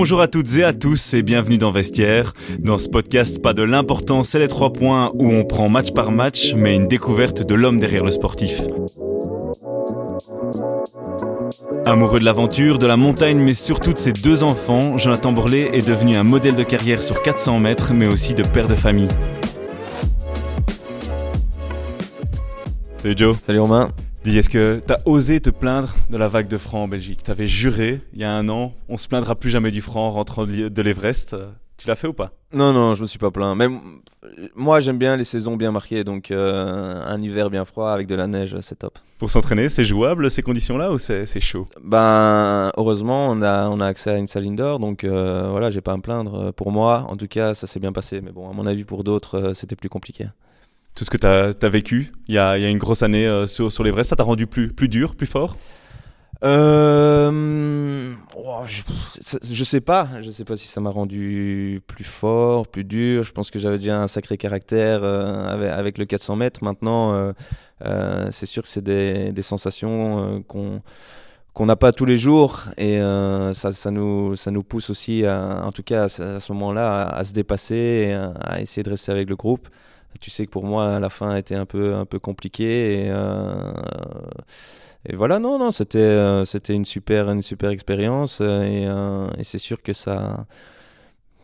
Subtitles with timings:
[0.00, 2.32] Bonjour à toutes et à tous et bienvenue dans Vestiaire.
[2.58, 6.10] Dans ce podcast, pas de l'important, c'est les trois points où on prend match par
[6.10, 8.62] match, mais une découverte de l'homme derrière le sportif.
[11.84, 15.86] Amoureux de l'aventure, de la montagne, mais surtout de ses deux enfants, Jonathan Borlé est
[15.86, 19.08] devenu un modèle de carrière sur 400 mètres, mais aussi de père de famille.
[22.96, 23.36] Salut Joe.
[23.46, 23.92] Salut Romain.
[24.22, 27.22] Dis, est-ce que tu as osé te plaindre de la vague de francs en Belgique?
[27.24, 30.08] Tu avais juré il y a un an, on se plaindra plus jamais du franc
[30.08, 31.34] en rentrant de l'Everest.
[31.78, 32.30] Tu l'as fait ou pas?
[32.52, 33.56] Non, non, je me suis pas plaint.
[33.56, 33.66] Mais
[34.54, 38.14] moi, j'aime bien les saisons bien marquées, donc euh, un hiver bien froid avec de
[38.14, 38.98] la neige, c'est top.
[39.18, 41.66] Pour s'entraîner, c'est jouable ces conditions-là ou c'est chaud?
[41.82, 45.80] Ben, heureusement, on a, on a accès à une salle indoor, donc euh, voilà, j'ai
[45.80, 46.52] pas à me plaindre.
[46.52, 48.20] Pour moi, en tout cas, ça s'est bien passé.
[48.20, 50.26] Mais bon, à mon avis, pour d'autres, euh, c'était plus compliqué
[50.94, 53.84] tout ce que tu as, vécu il y, a, une grosse année euh, sur, sur
[53.84, 55.56] l'Everest, ça t'a rendu plus, dur, plus fort?
[56.42, 62.84] Euh, oh, je, sais pas, je sais pas si ça m'a rendu plus fort, plus
[62.84, 63.24] dur.
[63.24, 66.64] Je pense que j'avais déjà un sacré caractère euh, avec, le 400 mètres.
[66.64, 67.34] Maintenant,
[68.30, 72.64] c'est sûr que c'est des, sensations qu'on n'a pas tous les jours.
[72.78, 73.00] Et
[73.52, 78.14] ça, nous, pousse aussi, en tout cas à, ce moment-là, à, à, se dépasser et
[78.14, 79.68] à, essayer de rester avec le groupe
[80.18, 83.72] tu sais que pour moi la fin était un peu un peu compliquée et, euh,
[85.14, 89.82] voilà non non c'était euh, c'était une super une super expérience euh, et, c'est sûr
[89.82, 90.46] que ça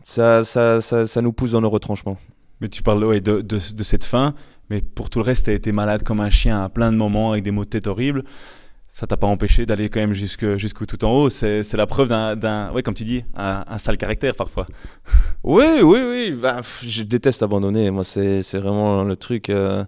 [0.04, 2.16] ça, ça ça, nous pousse dans le retranchement.
[2.60, 4.34] Mais tu parles ouais, de, de, de, cette fin
[4.70, 6.96] mais pour tout le reste tu as été malade comme un chien à plein de
[6.96, 8.24] moments avec des maux de tête horribles
[8.96, 11.28] ça t'a pas empêché d'aller quand même jusque jusqu'au tout en haut.
[11.28, 14.66] C'est la preuve d'un, ouais, comme tu dis, un, sale caractère parfois.
[15.44, 16.30] Oui, oui, oui.
[16.32, 17.90] Bah, je déteste abandonner.
[17.90, 19.50] Moi, c'est vraiment le truc.
[19.50, 19.84] Euh,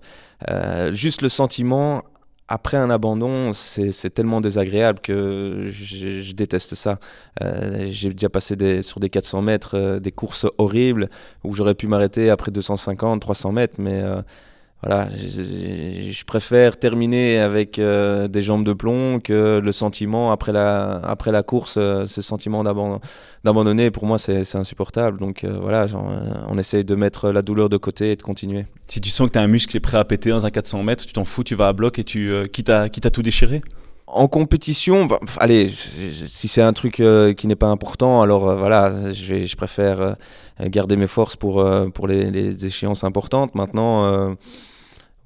[0.51, 2.05] euh, juste le sentiment
[2.49, 6.99] après un abandon, c'est tellement désagréable que je, déteste ça.
[7.43, 11.09] Euh, j'ai déjà passé des, sur des 400 mètres des courses horribles
[11.45, 14.03] où j'aurais pu m'arrêter après 250, 300 mètres, mais
[14.83, 21.01] voilà, je, préfère terminer avec euh, des jambes de plomb que le sentiment après la,
[21.03, 25.19] après la course, euh, ce sentiment d'abandonner, pour moi c'est insupportable.
[25.19, 25.87] Donc euh, voilà,
[26.49, 28.67] on essaye de mettre la douleur de côté et de continuer.
[28.87, 30.51] Si tu sens que tu as un muscle qui est prêt à péter dans un
[30.51, 33.11] 400 mètres, tu t'en fous, tu vas à bloc et tu quitte, à, quitte à
[33.11, 33.61] tout déchirer?
[34.07, 35.71] En compétition, bah, allez,
[36.27, 37.03] si c'est un truc
[37.37, 40.15] qui n'est pas important, alors voilà, je, je préfère
[40.61, 41.65] garder mes forces pour,
[41.95, 43.55] pour les, échéances importantes.
[43.55, 44.37] Maintenant,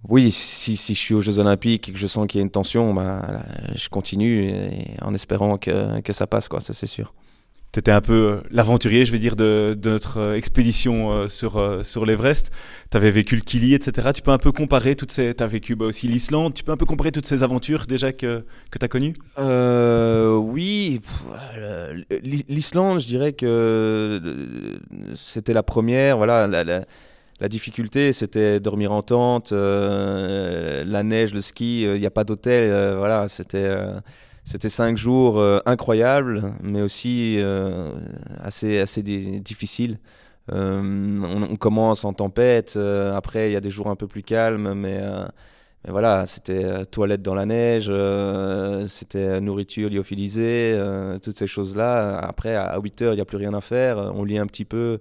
[0.08, 2.44] oui, si, si, je suis aux Jeux Olympiques et que je sens qu'il y a
[2.44, 3.44] une tension, bah,
[3.74, 4.52] je continue
[5.00, 7.14] en espérant que, que, ça passe, quoi, ça c'est sûr.
[7.72, 11.80] Tu étais un peu euh, l'aventurier, je vais dire, de, notre euh, expédition euh, sur,
[11.82, 12.50] sur l'Everest.
[12.90, 14.10] Tu avais vécu le Kili, etc.
[14.14, 15.34] Tu peux un peu comparer toutes ces.
[15.34, 16.52] Tu as vécu bah, aussi l'Islande.
[16.52, 21.00] Tu peux un peu comparer toutes ces aventures déjà que, que tu as connues Oui.
[22.20, 24.20] L'Islande, je dirais que
[25.14, 26.18] c'était la première.
[26.18, 26.46] Voilà.
[26.46, 32.96] La, difficulté, c'était dormir en tente, la neige, le ski, il n'y a pas d'hôtel.
[32.98, 33.66] Voilà, c'était
[34.44, 37.38] c'était cinq jours incroyables, mais aussi
[38.40, 39.98] assez, assez difficiles.
[40.50, 45.00] On, commence en tempête, après il y a des jours un peu plus calmes, mais,
[45.84, 47.92] mais voilà, c'était toilette dans la neige,
[48.88, 50.76] c'était nourriture lyophilisée,
[51.22, 52.18] toutes ces choses-là.
[52.18, 54.64] Après, à 8 heures, il n'y a plus rien à faire, on lit un petit
[54.64, 54.98] peu.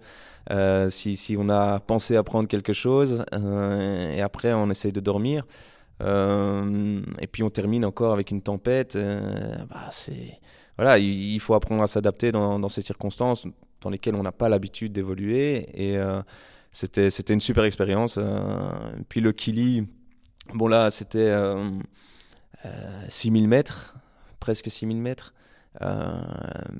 [0.50, 4.91] Euh, si, si, on a pensé à prendre quelque chose, euh, et après on essaye
[4.91, 5.46] de dormir.
[6.01, 8.97] Euh, et puis on termine encore avec une tempête.
[9.69, 10.39] Bah, c'est
[10.78, 13.45] voilà, il, faut apprendre à s'adapter dans, ces circonstances
[13.81, 15.69] dans lesquelles on n'a pas l'habitude d'évoluer.
[15.73, 16.00] Et
[16.72, 18.19] c'était c'était une super expérience.
[19.09, 19.85] puis le Kili,
[20.53, 21.31] bon là c'était
[23.09, 23.95] 6000 mètres,
[24.40, 25.34] presque 6000 mètres.
[25.81, 26.22] Euh,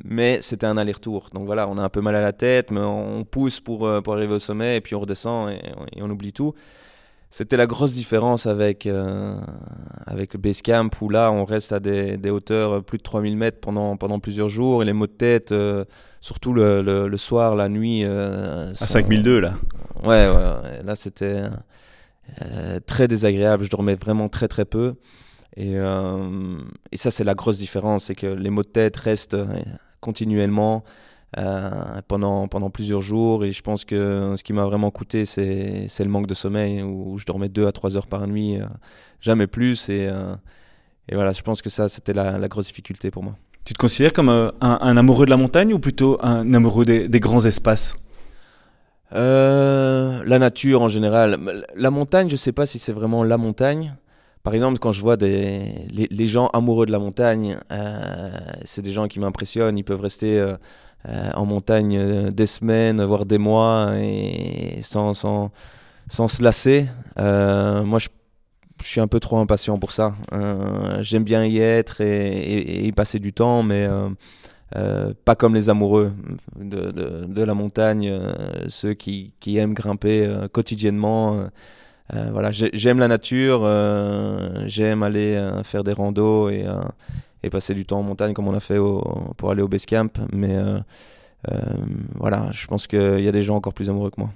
[0.04, 1.30] mais c'était un aller-retour.
[1.34, 4.02] Donc voilà, on a un peu mal à la tête, mais on pousse pour, euh,
[4.02, 5.62] pour arriver au sommet et puis on redescend et,
[6.02, 6.54] on oublie tout.
[7.32, 9.40] C'était la grosse différence avec, euh,
[10.06, 13.36] avec le base camp où là on reste à des, des, hauteurs plus de 3000
[13.38, 15.54] mètres pendant, pendant plusieurs jours et les maux de tête,
[16.20, 18.04] surtout le, le, soir, la nuit.
[18.04, 19.54] à 5002 là
[20.04, 21.44] Ouais, ouais, là c'était
[22.86, 23.64] très désagréable.
[23.64, 24.96] Je dormais vraiment très très peu.
[25.58, 26.58] Et, euh,
[26.92, 29.62] et ça, c'est la grosse différence, c'est que les maux de tête restent euh,
[30.00, 30.84] continuellement
[31.38, 33.46] euh, pendant, pendant plusieurs jours.
[33.46, 37.18] Et je pense que ce qui m'a vraiment coûté, c'est le manque de sommeil, où,
[37.18, 38.58] je dormais 2 à 3 heures par nuit,
[39.20, 39.90] jamais plus.
[39.90, 40.10] Et,
[41.10, 43.36] et, voilà, je pense que ça, c'était la, la, grosse difficulté pour moi.
[43.64, 47.08] Tu te considères comme un, un, amoureux de la montagne ou plutôt un amoureux des,
[47.08, 47.98] des grands espaces?
[49.12, 51.66] La nature en général.
[51.76, 53.96] La montagne, je ne sais pas si c'est vraiment la montagne.
[54.44, 58.32] Par exemple, quand je vois des, les, gens amoureux de la montagne, euh,
[58.66, 59.78] c'est des gens qui m'impressionnent.
[59.78, 60.40] Ils peuvent rester
[61.08, 65.52] en montagne des semaines, voire des mois, et sans, sans,
[66.10, 66.88] sans se lasser.
[67.18, 68.08] moi, je,
[68.84, 70.14] suis un peu trop impatient pour ça.
[71.00, 73.88] J'aime bien y être et, y passer du temps, mais
[74.72, 76.14] pas comme les amoureux
[76.60, 78.14] de, de, la montagne,
[78.68, 81.50] ceux qui, qui, aiment grimper quotidiennement.
[82.14, 86.66] Euh, voilà, j'aime la nature, euh, j'aime aller euh, faire des randos et,
[87.44, 88.78] et, passer du temps en montagne comme on a fait
[89.38, 90.12] pour aller au base camp.
[90.34, 90.56] Mais
[92.16, 94.30] voilà, je pense qu'il y a des gens encore plus amoureux que moi.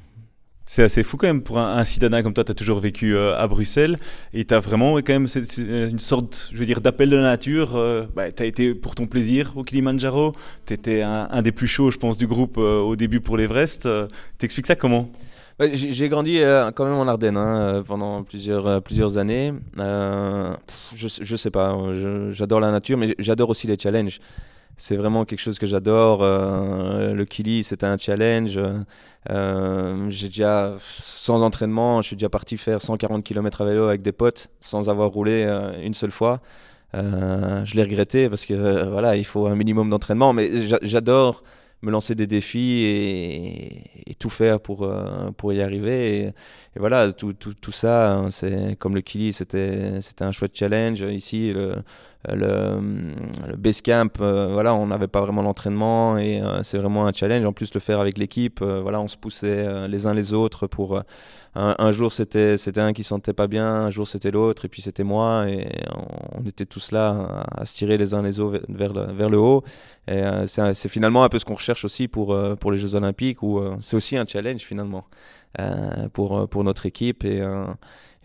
[0.67, 3.45] C'est assez fou quand même pour un, un comme toi, tu as toujours vécu à
[3.47, 3.99] Bruxelles
[4.33, 5.27] et tu as vraiment quand même
[5.59, 8.07] une sorte, je veux dire, d'appel de la nature.
[8.15, 10.33] Bah, tu as été pour ton plaisir au Kilimanjaro,
[10.65, 13.87] tu étais un, un, des plus chauds, je pense, du groupe au début pour l'Everest.
[14.39, 15.11] T'expliques ça comment?
[15.59, 19.53] J'ai grandi euh, quand même en Ardennes hein, euh, pendant plusieurs, euh, plusieurs années.
[19.77, 21.77] je, je sais pas,
[22.31, 24.19] j'adore la nature, mais j'adore aussi les challenges.
[24.77, 26.21] C'est vraiment quelque chose que j'adore.
[26.21, 28.59] le Kili, c'était un challenge.
[29.29, 34.11] j'ai déjà, sans entraînement, je suis déjà parti faire 140 km à vélo avec des
[34.11, 35.45] potes sans avoir roulé
[35.81, 36.41] une seule fois.
[36.93, 40.51] je l'ai regretté parce que voilà, il faut un minimum d'entraînement, mais
[40.81, 41.41] j'adore
[41.85, 42.83] me lancer des défis
[44.07, 46.33] et, tout faire pour, euh, pour y arriver.
[46.75, 51.01] Et, voilà, tout, tout, tout ça, hein, c'est comme le Kili, c'était un chouette challenge.
[51.01, 51.53] Ici,
[52.33, 52.79] le,
[53.47, 57.13] le base camp, euh, voilà, on n'avait pas vraiment l'entraînement et euh, c'est vraiment un
[57.13, 57.45] challenge.
[57.45, 61.01] En plus, le faire avec l'équipe, voilà, on se poussait les uns les autres pour
[61.55, 65.05] un, jour c'était un qui sentait pas bien, un jour c'était l'autre, et puis c'était
[65.05, 65.67] moi, et
[66.33, 69.37] on, était tous là à, se tirer les uns les autres vers le, vers le
[69.37, 69.63] haut.
[70.07, 72.95] Et euh, c'est finalement un peu ce qu'on recherche aussi pour, euh, pour les Jeux
[72.95, 75.05] Olympiques, où euh, c'est aussi un challenge finalement
[76.11, 77.23] pour, pour notre équipe.
[77.23, 77.41] Et,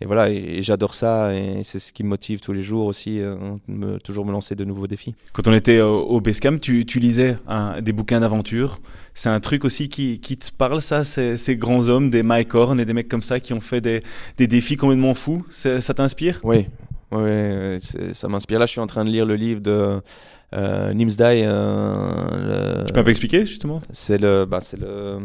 [0.01, 3.21] et voilà, et, j'adore ça et c'est ce qui me motive tous les jours aussi,
[3.21, 3.35] euh,
[3.67, 5.13] me, toujours me lancer de nouveaux défis.
[5.31, 7.37] Quand on était au Basecamp, tu, tu lisais
[7.81, 8.79] des bouquins d'aventure.
[9.13, 12.53] C'est un truc aussi qui, qui te parle, ça, ces, ces, grands hommes, des Mike
[12.55, 14.01] Horn et des mecs comme ça qui ont fait des,
[14.37, 15.45] des défis complètement fous.
[15.49, 16.39] Ça t'inspire?
[16.43, 16.65] Oui,
[17.11, 17.77] oui
[18.13, 18.59] ça m'inspire.
[18.59, 20.01] Là, je suis en train de lire le livre de
[20.53, 21.43] euh, Nimsdai.
[21.45, 23.79] Euh, tu peux un peu expliquer justement?
[23.91, 25.19] C'est le, bah, le,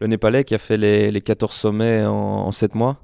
[0.00, 2.98] le Népalais qui a fait les, les 14 sommets en, en 7 mois.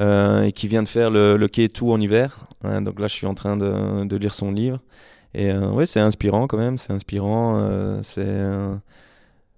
[0.00, 2.46] Euh, et qui vient de faire le, le K2 en hiver.
[2.62, 4.80] donc là, je suis en train de, lire son livre.
[5.34, 7.58] Et euh, ouais, c'est inspirant quand même, c'est inspirant.
[7.58, 8.24] Euh, c'est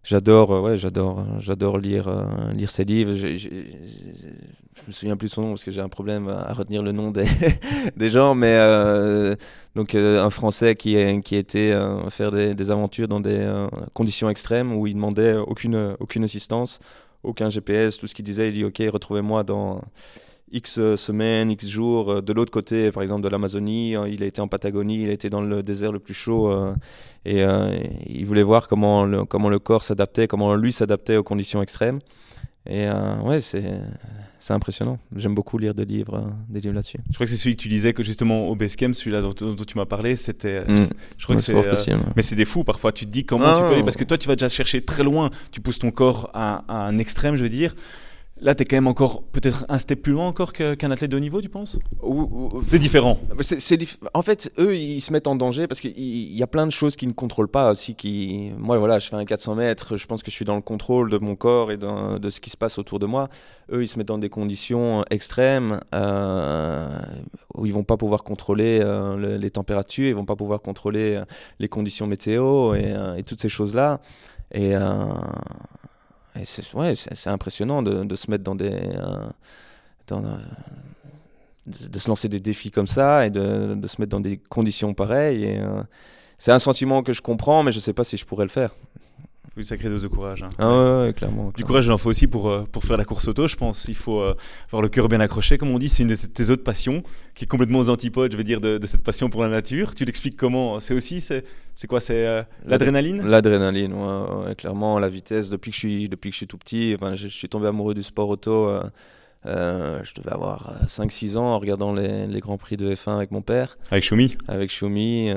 [0.07, 2.13] j'adore ouais j'adore j'adore lire
[2.53, 3.49] lire ses livres je, je,
[4.87, 7.25] me souviens plus son nom parce que j'ai un problème à retenir le nom des,
[7.97, 8.55] des gens mais
[9.75, 11.73] donc un français qui qui était
[12.11, 16.81] faire des, des, aventures dans des conditions extrêmes où il demandait aucune aucune assistance
[17.25, 19.81] aucun GPS tout ce qu'il disait il dit ok retrouvez-moi dans
[20.55, 22.11] X semaines, X jours.
[22.11, 25.11] Euh, de l'autre côté, par exemple, de l'Amazonie, euh, il a été en Patagonie, il
[25.11, 26.73] a été dans le désert le plus chaud euh,
[27.25, 27.45] et
[28.07, 31.99] il voulait voir comment le corps s'adaptait, comment lui s'adaptait aux conditions extrêmes.
[32.67, 32.89] Et
[33.25, 33.79] ouais, c'est
[34.45, 34.99] c'est impressionnant.
[35.17, 36.99] J'aime beaucoup lire des livres, des livres là-dessus.
[37.09, 39.79] Je crois que c'est celui que tu disais que justement au Basecamp, celui-là dont, tu
[39.79, 40.61] m'as parlé, c'était.
[40.65, 40.75] Mm.
[41.17, 41.93] Je crois que c'est.
[42.15, 42.93] mais c'est des fous parfois.
[42.93, 45.03] Tu te dis comment tu peux aller parce que toi, tu vas déjà chercher très
[45.03, 45.31] loin.
[45.51, 47.75] Tu pousses ton corps à, à un extrême, je veux dire.
[48.41, 51.17] Là, tu es quand même encore peut-être un step plus loin encore qu'un athlète de
[51.17, 51.79] haut niveau, tu penses?
[52.63, 53.17] C'est différent.
[53.41, 53.79] C'est,
[54.13, 56.97] en fait, eux, ils se mettent en danger parce qu'il y a plein de choses
[56.97, 57.95] qu'ils ne contrôlent pas aussi.
[57.95, 58.51] Qui...
[58.59, 61.11] Moi, voilà, je fais un 400 mètres, je pense que je suis dans le contrôle
[61.11, 63.29] de mon corps et de, ce qui se passe autour de moi.
[63.73, 66.89] Eux, ils se mettent dans des conditions extrêmes euh,
[67.55, 71.25] où ils vont pas pouvoir contrôler euh, les températures, ils vont pas pouvoir contrôler euh,
[71.61, 74.01] les conditions météo et, et toutes ces choses-là.
[74.53, 74.75] Et
[76.43, 76.95] c'est ouais,
[77.27, 78.71] impressionnant de, se mettre dans des.
[78.71, 79.29] Euh,
[80.13, 80.37] euh,
[81.67, 84.93] de, se lancer des défis comme ça et de, de se mettre dans des conditions
[84.95, 85.45] pareilles.
[85.45, 85.83] Et, euh,
[86.37, 88.51] c'est un sentiment que je comprends, mais je ne sais pas si je pourrais le
[88.51, 88.75] faire
[89.57, 90.43] une sacrée dose de courage.
[90.43, 90.49] Hein.
[90.59, 93.29] Ah ouais, clairement, Du courage, il en faut aussi pour, euh, pour faire la course
[93.29, 93.87] auto, je pense.
[93.89, 94.35] Il faut euh,
[94.67, 95.89] avoir le cœur bien accroché, comme on dit.
[95.89, 97.03] C'est une de tes autres passions,
[97.35, 99.95] qui est complètement aux antipodes, je veux dire, de, cette passion pour la nature.
[99.95, 100.81] Tu l'expliques comment?
[100.81, 102.01] C'est aussi, c'est quoi?
[102.01, 103.23] C'est euh, l'adrénaline?
[103.23, 104.99] L'adrénaline, ouais, clairement.
[104.99, 107.49] La vitesse, depuis que je suis, depuis que je suis tout petit, enfin, je, suis
[107.49, 108.69] tombé amoureux du sport auto.
[109.45, 113.43] je devais avoir 5-6 ans en regardant les, les, Grands Prix de F1 avec mon
[113.43, 113.79] père.
[113.93, 115.33] Avec Choumi Avec Choumi.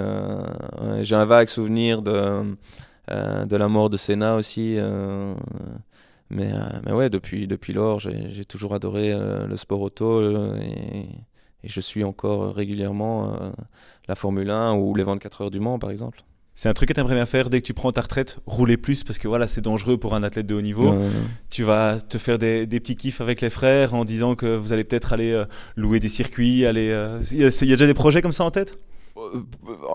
[1.02, 2.44] J'ai un vague souvenir de
[3.10, 4.76] de la mort de Senna aussi.
[4.78, 5.34] Euh,
[6.30, 10.22] mais, euh, mais ouais, depuis, depuis lors, j'ai toujours adoré le sport auto
[10.56, 11.06] et,
[11.64, 13.52] je suis encore régulièrement
[14.08, 16.24] la Formule 1 ou les 24 heures du Mans, par exemple.
[16.54, 18.78] C'est un truc que tu aimerais bien faire dès que tu prends ta retraite, rouler
[18.78, 20.96] plus parce que voilà, c'est dangereux pour un athlète de haut niveau.
[21.50, 24.72] Tu vas te faire des, des, petits kiffs avec les frères en disant que vous
[24.72, 25.44] allez peut-être aller
[25.76, 26.88] louer des circuits, aller.
[27.32, 28.76] Il y, a déjà des projets comme ça en tête?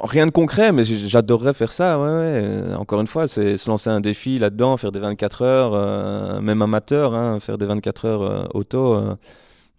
[0.02, 1.98] Rien de concret, mais j'adorerais faire ça.
[1.98, 2.74] Ouais, ouais.
[2.76, 7.14] Encore une fois, c'est se lancer un défi là-dedans, faire des 24 heures, même amateur,
[7.14, 9.16] hein, faire des 24 heures auto.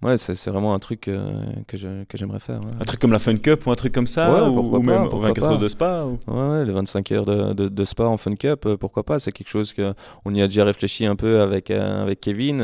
[0.03, 2.59] Ouais, c'est vraiment un truc euh, que j'aimerais faire.
[2.79, 5.59] Un truc comme la Fun Cup ou un truc comme ça Ou, même 24 heures
[5.59, 9.19] de spa Ouais, les 25 heures de, de, spa en Fun Cup, euh, pourquoi pas
[9.19, 12.61] C'est quelque chose qu'on y a déjà réfléchi un peu avec, euh, avec Kevin.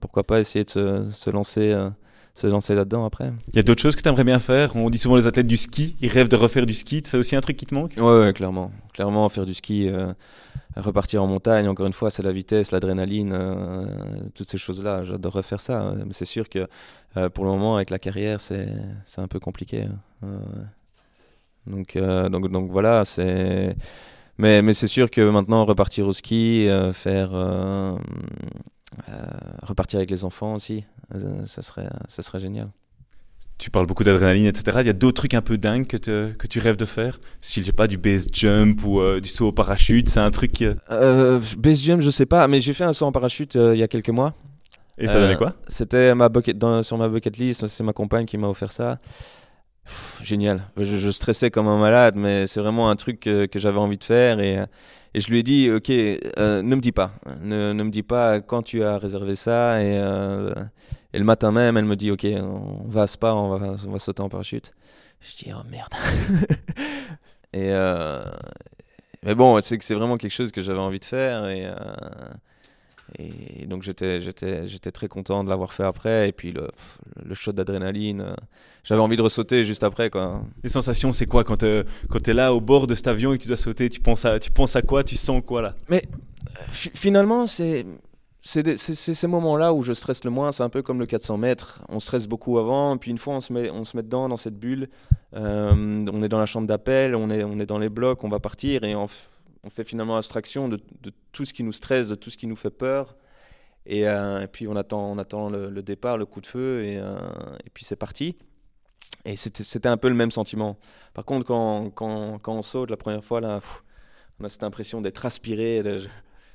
[0.00, 1.76] pourquoi pas essayer de se, se lancer
[2.34, 3.32] se lancer là-dedans après.
[3.48, 4.74] Il y a d'autres choses que tu aimerais bien faire?
[4.76, 7.02] On dit souvent les athlètes du ski, ils rêvent de refaire du ski.
[7.04, 7.94] C'est aussi un truc qui te manque?
[7.98, 8.70] Ouais, clairement.
[8.92, 9.90] Clairement, faire du ski,
[10.76, 13.86] repartir en montagne, encore une fois, c'est la vitesse, l'adrénaline, euh,
[14.34, 15.04] toutes ces choses-là.
[15.04, 15.94] J'adorerais faire ça.
[16.06, 16.68] Mais c'est sûr que
[17.16, 18.68] euh, pour le moment, avec la carrière, c'est
[19.16, 19.86] un peu compliqué.
[20.22, 20.28] Hein.
[21.66, 23.76] donc, euh, donc, donc voilà, c'est.
[24.38, 27.30] Mais, mais c'est sûr que maintenant, repartir au ski, faire.
[29.62, 30.84] repartir avec les enfants aussi,
[31.46, 32.68] ça, serait, ça serait génial
[33.60, 34.78] tu parles beaucoup d'adrénaline, etc.
[34.80, 37.20] Il y a d'autres trucs un peu dingues que, que tu rêves de faire?
[37.42, 40.64] Si j'ai pas du base jump ou euh, du saut au parachute, c'est un truc.
[40.90, 43.78] Euh, base jump, je sais pas, mais j'ai fait un saut en parachute euh, il
[43.78, 44.32] y a quelques mois.
[44.96, 45.54] Et ça donnait quoi?
[45.68, 48.98] C'était ma bucket, sur ma bucket list, c'est ma compagne qui m'a offert ça.
[50.22, 50.62] génial.
[50.78, 54.04] Je, stressais comme un malade, mais c'est vraiment un truc que, que j'avais envie de
[54.04, 54.64] faire et
[55.12, 57.10] et je lui ai dit, ok, euh, ne me dis pas,
[57.42, 59.82] ne, ne, me dis pas quand tu as réservé ça.
[59.82, 60.54] Et, euh,
[61.12, 63.90] et, le matin même, elle me dit, ok, on va à Spa, on va, on
[63.90, 64.74] va sauter en parachute.
[65.20, 65.92] Je dis, oh merde.
[67.52, 68.24] et euh,
[69.22, 71.46] mais bon, c'est que c'est vraiment quelque chose que j'avais envie de faire.
[71.48, 71.68] Et,
[73.18, 76.28] et donc j'étais, j'étais, j'étais très content de l'avoir fait après.
[76.28, 76.68] Et puis le,
[77.24, 78.34] le shot d'adrénaline, euh,
[78.84, 80.10] j'avais envie de ressauter juste après.
[80.10, 80.42] Quoi.
[80.62, 83.32] Les sensations, c'est quoi quand, euh, quand tu es là au bord de cet avion
[83.32, 85.62] et que tu dois sauter tu penses, à, tu penses à quoi Tu sens quoi
[85.62, 85.74] là?
[85.88, 86.04] Mais
[86.68, 87.84] finalement, c'est,
[88.42, 90.50] c'est, ces moments-là où je stresse le moins.
[90.52, 91.82] C'est un peu comme le 400 mètres.
[91.88, 94.36] On stresse beaucoup avant, puis une fois on se met, on se met dedans, dans
[94.36, 94.88] cette bulle.
[95.34, 98.28] Euh, on est dans la chambre d'appel, on est, on est dans les blocs, on
[98.28, 99.06] va partir et on
[99.68, 100.80] fait finalement abstraction de,
[101.32, 103.16] tout ce qui nous stresse, de tout ce qui nous fait peur.
[103.86, 107.18] Et, euh, puis on attend, on attend le, départ, le coup de feu, et, euh,
[107.74, 108.36] puis c'est parti.
[109.26, 110.78] Et c'était un peu le même sentiment.
[111.12, 113.60] Par contre, quand, quand, quand, on saute la première fois, là,
[114.38, 115.82] on a cette impression d'être aspiré.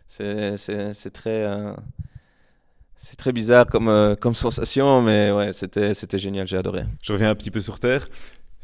[0.08, 1.74] C'est très, euh,
[2.96, 6.86] c'est très bizarre comme, comme sensation, mais ouais, c'était génial, j'ai adoré.
[7.02, 8.08] Je reviens un petit peu sur Terre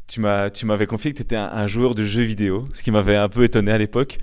[0.06, 3.28] tu m'avais confié que tu étais un, joueur de jeux vidéo, ce qui m'avait un
[3.28, 4.18] peu étonné à l'époque.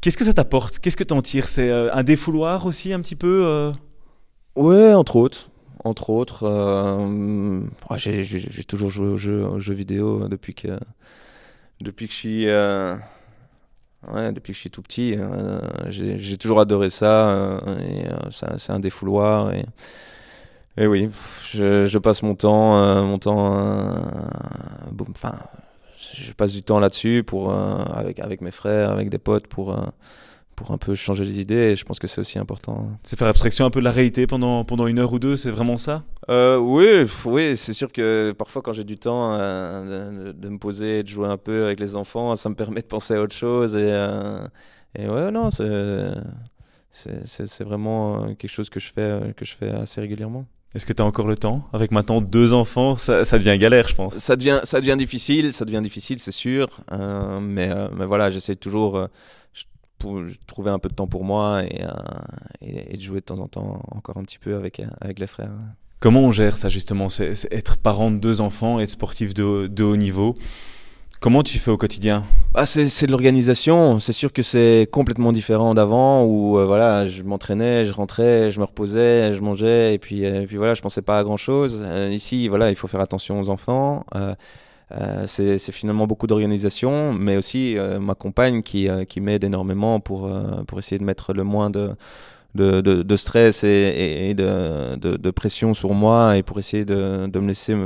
[0.00, 0.78] Qu'est-ce que ça t'apporte?
[0.78, 1.48] Qu'est-ce que tu en tires?
[1.48, 3.72] C'est euh, un défouloir aussi un petit peu euh?
[4.54, 5.50] Ouais, entre autres.
[5.84, 7.60] Entre autres, euh,
[7.96, 10.78] j'ai toujours joué aux jeux, vidéo depuis que,
[11.80, 12.46] depuis que je suis,
[14.06, 15.16] depuis que je suis tout petit.
[15.88, 17.60] j'ai toujours adoré ça.
[18.30, 19.52] c'est un défouloir.
[19.52, 21.10] Et, oui,
[21.52, 23.98] je, passe mon temps, euh, mon temps, euh,
[25.10, 25.34] enfin,
[26.14, 29.76] je passe du temps là-dessus pour euh, avec avec mes frères, avec des potes pour
[30.58, 31.72] pour un peu changer les idées.
[31.72, 32.90] Et je pense que c'est aussi important.
[33.04, 35.50] C'est faire abstraction un peu de la réalité pendant pendant une heure ou deux, c'est
[35.50, 36.02] vraiment ça?
[36.28, 41.28] Oui, oui, c'est sûr que parfois quand j'ai du temps de, me poser, de jouer
[41.28, 43.88] un peu avec les enfants, ça me permet de penser à autre chose et
[44.98, 45.64] et ouais, non, c'est
[47.64, 50.44] vraiment quelque chose que je fais que je fais assez régulièrement.
[50.74, 51.66] Est-ce que tu as encore le temps?
[51.72, 54.18] Avec maintenant deux enfants, ça, devient galère, je pense.
[54.18, 56.68] Ça devient, ça devient difficile, ça devient difficile, c'est sûr.
[56.92, 59.06] Euh, mais, euh, mais voilà, j'essaie toujours euh,
[59.98, 61.84] pour trouver un peu de temps pour moi et,
[62.60, 65.50] et, de jouer de temps en temps encore un petit peu avec, avec les frères.
[66.00, 69.84] Comment on gère ça justement C'est être parent de deux enfants, être sportif de, de
[69.84, 70.36] haut niveau
[71.20, 72.22] Comment tu fais au quotidien?
[72.54, 73.98] Ah, C'est de l'organisation.
[73.98, 78.60] C'est sûr que c'est complètement différent d'avant où euh, voilà, je m'entraînais, je rentrais, je
[78.60, 81.36] me reposais, je mangeais et puis, euh, et puis voilà, je pensais pas à grand
[81.36, 81.82] chose.
[81.84, 84.06] Euh, ici, voilà, il faut faire attention aux enfants.
[85.26, 90.30] C'est finalement beaucoup d'organisation, mais aussi ma compagne qui, qui m'aide énormément pour,
[90.66, 91.94] pour essayer de mettre le moins de,
[92.54, 97.48] de, de, stress et, et de, de, pression sur moi et pour essayer de, me
[97.48, 97.76] laisser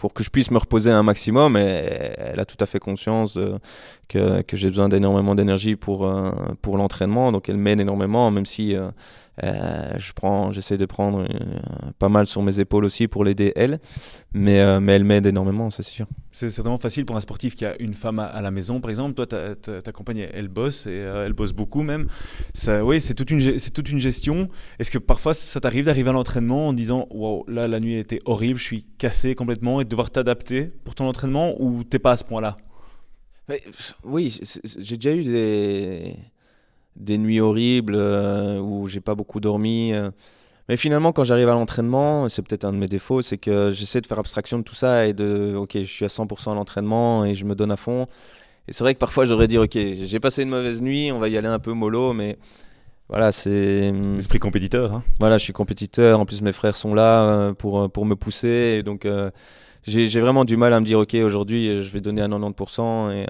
[0.00, 1.56] pour que je puisse me reposer un maximum.
[1.56, 3.38] Et elle a tout à fait conscience
[4.08, 6.30] que, que j'ai besoin d'énormément d'énergie pour, euh,
[6.62, 7.32] pour l'entraînement.
[7.32, 8.76] Donc elle m'aide énormément, même si
[9.42, 11.60] euh, je prends, j'essaie de prendre euh,
[11.98, 13.80] pas mal sur mes épaules aussi pour l'aider elle,
[14.32, 16.06] mais, euh, mais elle m'aide énormément, c'est sûr.
[16.30, 19.14] C'est certainement facile pour un sportif qui a une femme à, la maison, par exemple.
[19.14, 22.08] Toi, ta, compagne, elle bosse et elle bosse beaucoup même.
[22.52, 24.48] Ça, oui, c'est toute une, c'est toute une gestion.
[24.78, 28.20] Est-ce que parfois ça t'arrive d'arriver à l'entraînement en disant, wow, là la nuit était
[28.24, 32.12] horrible, je suis cassé complètement et de devoir t'adapter pour ton entraînement ou t'es pas
[32.12, 32.56] à ce point-là?
[34.04, 34.40] oui,
[34.78, 36.16] j'ai déjà eu des
[36.96, 39.92] des nuits horribles euh, où j'ai pas beaucoup dormi.
[39.92, 40.10] Euh,
[40.68, 44.00] Mais finalement, quand j'arrive à l'entraînement, c'est peut-être un de mes défauts, c'est que j'essaie
[44.00, 47.24] de faire abstraction de tout ça et de, ok, je suis à 100% à l'entraînement
[47.24, 48.06] et je me donne à fond.
[48.66, 51.28] Et c'est vrai que parfois j'aurais dit, ok, j'ai passé une mauvaise nuit, on va
[51.28, 52.38] y aller un peu mollo, mais
[53.08, 53.92] voilà, c'est.
[54.16, 54.94] Esprit compétiteur.
[54.94, 55.04] Hein.
[55.18, 56.20] Voilà, je suis compétiteur.
[56.20, 58.76] En plus, mes frères sont là euh, pour, pour me pousser.
[58.78, 59.30] Et donc, euh,
[59.86, 63.26] j'ai vraiment du mal à me dire, ok, aujourd'hui, je vais donner à 90% et,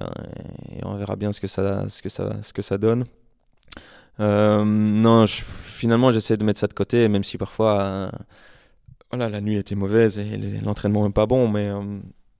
[0.76, 3.04] et, on verra bien ce que ça, ce que ça, ce que ça donne.
[4.20, 8.10] Euh, non, finalement, j'essaie de mettre ça de côté, même si parfois, euh,
[9.10, 11.82] voilà, la nuit était mauvaise et l'entraînement n'est pas bon, mais euh,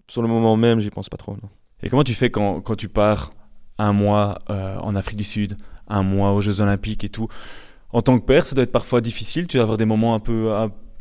[0.08, 1.36] sur le moment même, j'y pense pas trop.
[1.82, 3.32] Et comment tu fais quand, quand tu pars
[3.78, 5.56] un mois en Afrique du Sud,
[5.88, 7.28] un mois aux Jeux Olympiques et tout?
[7.90, 9.46] En tant que père, ça doit être parfois difficile.
[9.46, 10.52] Tu vas avoir des moments un peu,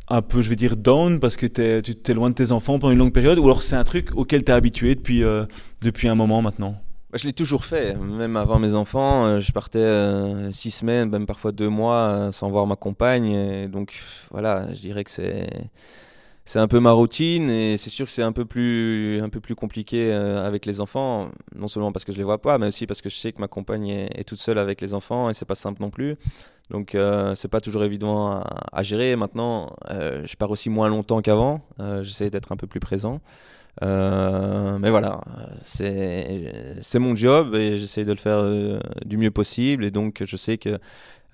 [0.08, 2.92] un, peu, je vais dire, down parce que tu es loin de tes enfants pendant
[2.92, 5.22] une longue période, ou alors c'est un truc auquel tu es habitué depuis,
[5.80, 6.83] depuis un moment maintenant?
[7.16, 9.26] Je l'ai toujours fait, même avant mes enfants.
[9.26, 13.68] Euh, je partais euh, six semaines, même parfois deux mois euh, sans voir ma compagne.
[13.68, 13.94] Donc
[14.30, 18.32] voilà, je dirais que c'est un peu ma routine et c'est sûr que c'est un
[18.32, 22.66] peu plus compliqué avec les enfants, non seulement parce que je les vois pas, mais
[22.66, 25.34] aussi parce que je sais que ma compagne est, toute seule avec les enfants et
[25.34, 26.16] c'est pas simple non plus.
[26.70, 26.96] Donc
[27.34, 29.16] c'est pas toujours évident à, à gérer.
[29.16, 31.62] Maintenant, je pars aussi moins longtemps qu'avant.
[32.02, 33.20] J'essaie d'être un peu plus présent.
[33.82, 35.20] Euh, mais voilà,
[35.62, 39.84] c'est mon job et j'essaie de le faire euh, du mieux possible.
[39.84, 40.78] Et donc, je sais que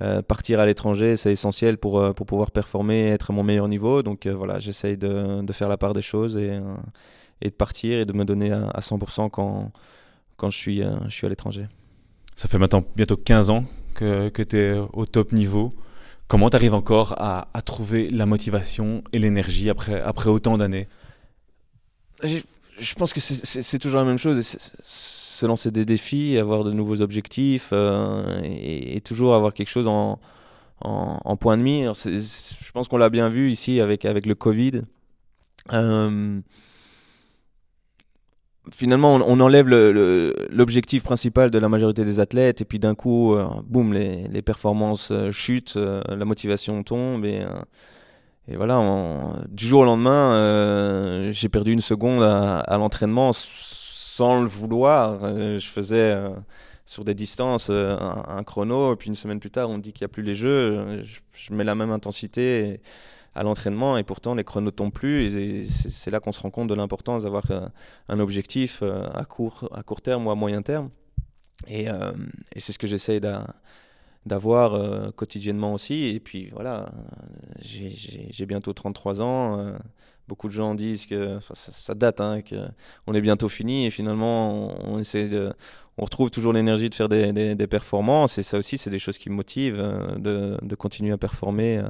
[0.02, 3.68] euh, partir à l'étranger, c'est essentiel pour, pour pouvoir performer et être à mon meilleur
[3.68, 4.02] niveau.
[4.02, 6.58] Donc, voilà, j'essaie de, de, faire la part des choses et,
[7.42, 9.70] et, de partir et de me donner à, 100% quand,
[10.36, 11.66] quand je suis, je suis à l'étranger.
[12.34, 15.70] Ça fait maintenant bientôt 15 ans que, que tu es au top niveau.
[16.26, 20.86] Comment tu arrives encore à, à, trouver la motivation et l'énergie après, après autant d'années?
[22.22, 27.02] Je pense que c'est toujours la même chose, se lancer des défis, avoir de nouveaux
[27.02, 30.18] objectifs euh, et, toujours avoir quelque chose en,
[31.36, 31.92] point de mire.
[31.94, 34.82] Je pense qu'on l'a bien vu ici avec, avec le Covid.
[35.72, 36.40] Euh,
[38.72, 43.46] finalement, on, enlève l'objectif principal de la majorité des athlètes et puis d'un coup, euh,
[43.66, 47.44] boum, les, les, performances chutent, la motivation tombe et
[48.50, 48.82] et voilà,
[49.48, 55.22] du jour au lendemain, euh, j'ai perdu une seconde à, l'entraînement sans le vouloir.
[55.22, 56.30] Euh, je faisais euh,
[56.84, 60.04] sur des distances un, chrono, et puis une semaine plus tard, on me dit qu'il
[60.04, 61.04] n'y a plus les jeux.
[61.32, 62.80] Je, mets la même intensité
[63.36, 65.36] à l'entraînement, et pourtant les chronos tombent plus.
[65.36, 67.44] Et c'est là qu'on se rend compte de l'importance d'avoir
[68.08, 70.90] un objectif à court, à court terme ou à moyen terme.
[71.68, 71.86] Et,
[72.56, 73.20] c'est ce que j'essaye
[74.26, 76.04] d'avoir euh, quotidiennement aussi.
[76.06, 76.90] Et puis voilà,
[77.60, 79.58] j'ai bientôt 33 ans.
[79.58, 79.72] Euh,
[80.28, 83.86] beaucoup de gens disent que ça, date, hein, qu'on est bientôt fini.
[83.86, 85.52] Et finalement, on, essaie de,
[85.98, 88.38] on retrouve toujours l'énergie de faire des, des, performances.
[88.38, 91.82] Et ça aussi, c'est des choses qui me motivent euh, de, de, continuer à performer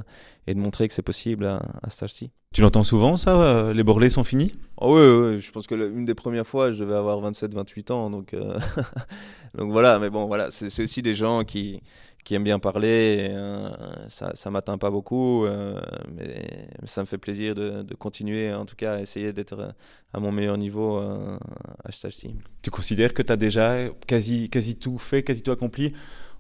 [0.47, 2.31] et de montrer que c'est possible à, à cet âge-ci.
[2.55, 4.51] Tu l'entends souvent, ça Les borlés sont finis?
[4.79, 8.11] Oh, oui, oui, je pense que une des premières fois, je devais avoir 27-28 ans.
[8.11, 8.35] Donc,
[9.55, 11.81] donc voilà, mais bon, voilà, c'est aussi des gens qui
[12.25, 13.29] qui aime bien parler.
[13.31, 13.71] Euh,
[14.09, 15.81] ça ça m'atteint pas beaucoup, euh,
[16.15, 19.75] mais ça me fait plaisir de, continuer, en tout cas, à essayer d'être
[20.13, 21.39] à mon meilleur niveau euh,
[21.85, 22.35] à HTC.
[22.63, 25.93] Tu considères que tu as déjà quasi, quasi tout fait, quasi tout accompli?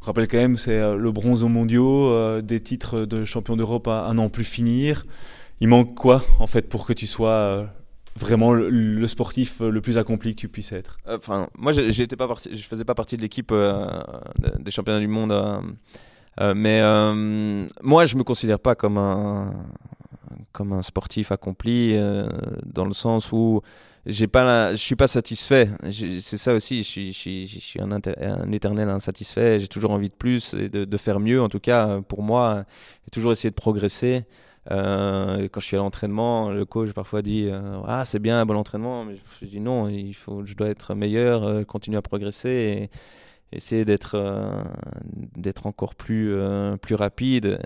[0.02, 4.06] On rappelle quand même, c'est le bronze aux mondiaux, des titres de champion d'Europe à,
[4.06, 5.04] un an plus finir.
[5.60, 7.68] Il manque quoi, en fait, pour que tu sois
[8.16, 10.98] vraiment le, sportif le plus accompli que tu puisses être.
[11.06, 14.02] Euh, Enfin, moi, j'étais pas je faisais pas partie de l'équipe euh,
[14.58, 15.32] des championnats du monde,
[16.40, 16.80] euh, mais
[17.82, 19.52] moi, je me considère pas comme un
[20.52, 21.96] comme un sportif accompli
[22.64, 23.60] dans le sens où
[24.06, 25.68] j'ai pas je suis pas satisfait.
[25.90, 29.60] C'est ça aussi je suis, un, éternel insatisfait.
[29.60, 32.64] J'ai toujours envie de plus et de, de, faire mieux en tout cas pour moi
[33.04, 34.24] j'ai toujours essayé de progresser
[34.70, 38.56] euh, quand je suis à l'entraînement, le coach parfois dit euh, Ah, c'est bien, bon
[38.56, 39.04] entraînement.
[39.04, 42.90] Mais je dis non, il faut, je dois être meilleur, euh, continuer à progresser et
[43.56, 44.16] essayer d'être
[45.36, 46.36] d'être encore plus,
[46.82, 47.58] plus rapide.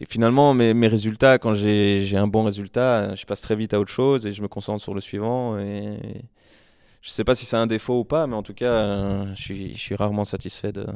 [0.00, 3.90] Et finalement, mes, résultats, quand j'ai un bon résultat, je passe très vite à autre
[3.90, 5.58] chose et je me concentre sur le suivant.
[5.58, 5.98] Et
[7.02, 9.74] je ne sais pas si c'est un défaut ou pas, mais en tout cas, je
[9.74, 10.86] suis rarement satisfait de,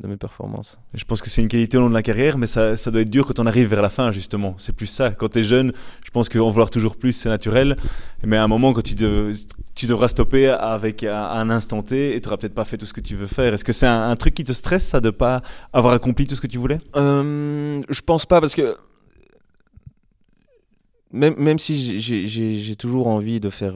[0.00, 0.78] de mes performances.
[0.94, 3.02] Je pense que c'est une qualité au long de la carrière, mais ça, ça doit
[3.02, 4.54] être dur quand on arrive vers la fin, justement.
[4.58, 5.10] C'est plus ça.
[5.10, 5.72] Quand tu es jeune,
[6.04, 7.76] je pense qu'en vouloir toujours plus, c'est naturel.
[8.24, 12.26] Mais à un moment, quand tu, tu devras stopper avec un, instant T et tu
[12.26, 13.54] n'auras peut-être pas fait tout ce que tu veux faire.
[13.54, 16.40] Est-ce que c'est un, truc qui te stresse, ça, de pas avoir accompli tout ce
[16.40, 16.78] que tu voulais?
[16.96, 18.76] Euh, Je pense pas, parce que
[21.12, 23.74] même, même si j'ai toujours envie de faire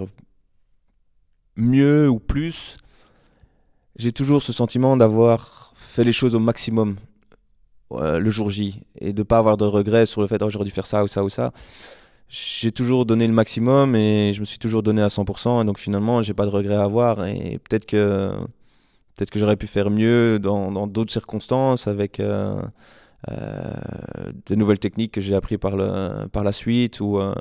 [1.57, 2.79] mieux ou plus,
[3.97, 5.66] j'ai toujours ce sentiment d'avoir
[5.97, 6.97] fait les choses au maximum.
[7.91, 10.71] le jour J et de pas avoir de regrets sur le fait oh, j'aurais dû
[10.71, 11.53] faire ça ou ça ou ça
[12.29, 15.79] j'ai toujours donné le maximum et je me suis toujours donné à 100% et donc
[15.79, 18.33] finalement j'ai pas de regrets à avoir et peut-être que
[19.15, 22.61] peut-être que j'aurais pu faire mieux dans d'autres circonstances avec euh,
[23.31, 23.73] euh,
[24.47, 27.33] de nouvelles techniques que j'ai appris par le par la suite ou euh,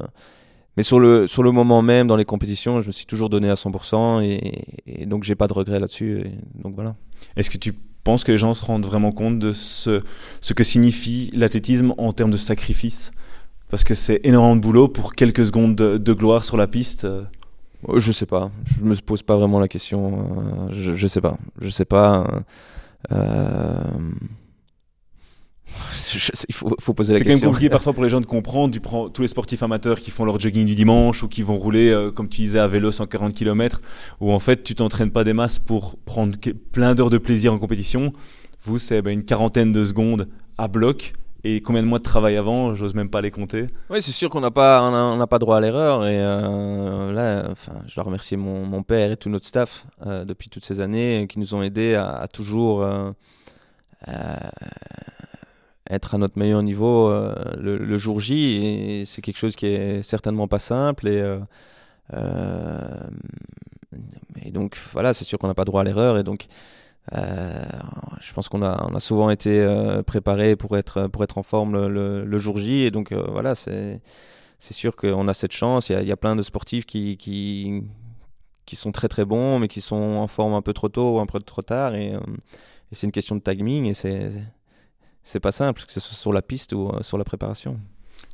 [0.77, 3.49] mais sur le sur le moment même dans les compétitions je me suis toujours donné
[3.49, 6.95] à 100% et, et donc j'ai pas de regrets là-dessus donc voilà
[7.35, 7.73] est-ce que tu
[8.05, 9.99] penses que les gens se rendent vraiment compte de ce,
[10.39, 13.11] ce que signifie l'athlétisme en termes de sacrifice
[13.69, 17.05] parce que c'est énormément de boulot pour quelques secondes de, gloire sur la piste.
[17.05, 17.23] Euh.
[17.97, 18.51] Je sais pas.
[18.79, 20.67] Je me pose pas vraiment la question.
[20.69, 21.37] Euh, je, je sais pas.
[21.59, 22.25] Je sais pas.
[23.11, 23.81] Euh,
[26.47, 27.35] il faut, faut, poser la question.
[27.35, 28.73] C'est quand même compliqué parfois pour les gens de comprendre.
[28.73, 31.57] Tu prends tous les sportifs amateurs qui font leur jogging du dimanche ou qui vont
[31.57, 33.81] rouler, comme tu disais, à vélo 140 km,
[34.21, 36.37] où en fait tu t'entraînes pas des masses pour prendre
[36.71, 38.13] plein d'heures de plaisir en compétition.
[38.61, 41.13] Vous, c'est ben, une quarantaine de secondes à bloc
[41.47, 43.67] et combien de mois de travail avant, j'ose même pas les compter.
[43.91, 46.07] Oui, c'est sûr qu'on n'a pas, on n'a pas droit à l'erreur.
[46.07, 50.25] Et euh, là, enfin, je dois remercier mon, mon, père et tout notre staff euh,
[50.25, 53.11] depuis toutes ces années qui nous ont aidés à, toujours euh,
[55.89, 57.13] être à notre meilleur niveau
[57.57, 59.03] le, jour J.
[59.05, 61.07] C'est quelque chose qui est certainement pas simple.
[61.07, 61.37] Et,
[64.43, 66.17] et donc, voilà, c'est sûr qu'on n'a pas droit à l'erreur.
[66.17, 66.47] Et donc,
[67.13, 67.63] euh,
[68.19, 71.43] je pense qu'on a, on a souvent été euh, préparé pour être, pour être en
[71.43, 72.83] forme le, jour J.
[72.83, 74.01] Et donc, euh, voilà, c'est,
[74.59, 75.89] sûr qu'on a cette chance.
[75.89, 77.83] Il y a, plein de sportifs qui, qui,
[78.65, 81.19] qui, sont très très bons, mais qui sont en forme un peu trop tôt ou
[81.19, 81.95] un peu trop tard.
[81.95, 82.13] Et
[82.91, 84.31] c'est une question de timing et c'est,
[85.25, 87.77] c'est pas simple, que ce soit sur la piste ou sur la préparation.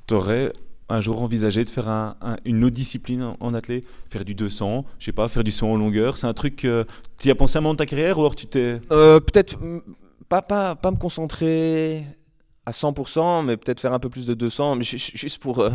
[0.07, 0.53] Tu aurais
[0.91, 5.05] un jour envisager de faire un, une autre discipline en, athlète, faire du 200, je
[5.05, 6.85] sais pas, faire du 100 en longueur C'est un truc, que
[7.17, 8.81] tu y as pensé à un moment de ta carrière ou alors tu t'es...
[8.91, 9.57] Euh, peut-être
[10.27, 12.03] pas, pas, pas me concentrer
[12.65, 15.71] à 100%, mais peut-être faire un peu plus de 200, mais juste pour euh,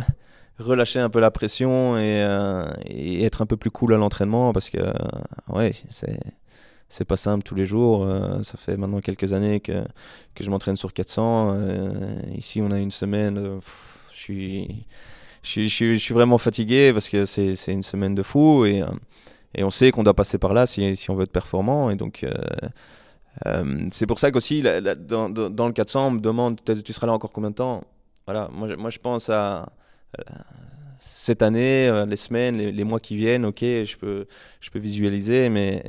[0.59, 4.53] relâcher un peu la pression et, euh, et, être un peu plus cool à l'entraînement
[4.53, 4.93] parce que,
[5.49, 6.19] ouais, c'est
[6.89, 8.07] c'est pas simple tous les jours.
[8.43, 9.83] ça fait maintenant quelques années que,
[10.35, 11.57] que je m'entraîne sur 400.
[12.35, 13.59] ici, on a une semaine
[14.17, 14.85] suis,
[15.43, 18.87] je, je, je, suis vraiment fatigué parce que c'est une semaine de fou et, euh,
[19.55, 21.89] et on sait qu'on doit passer par là si, si, on veut être performant.
[21.89, 22.33] Et donc, euh,
[23.45, 27.13] euh, c'est pour ça qu'aussi, dans, dans, le 400, on me demande tu seras là
[27.13, 27.83] encore combien de temps?
[28.25, 29.69] Voilà, moi, moi je pense à
[30.99, 34.25] cette année, les semaines, les, les, mois qui viennent, ok, je peux,
[34.59, 35.83] je peux visualiser, mais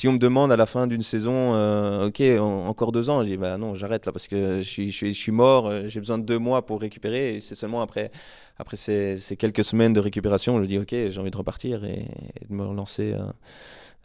[0.00, 2.22] si on me demande à la fin d'une saison, euh, ok,
[2.66, 5.30] encore deux ans, je dis bah non, j'arrête là parce que je suis, je suis,
[5.30, 7.36] mort, euh, j'ai besoin de deux mois pour récupérer.
[7.36, 8.10] Et c'est seulement après,
[8.56, 12.06] après ces, ces, quelques semaines de récupération, je dis ok, j'ai envie de repartir et,
[12.48, 13.14] de me relancer.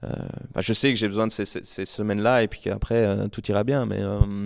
[0.03, 0.09] Euh,
[0.53, 3.63] bah, je sais que j'ai besoin de ces, ces, semaines-là et puis qu'après tout ira
[3.63, 3.85] bien.
[3.85, 4.01] Mais